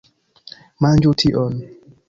[0.85, 1.63] Manĝu tion!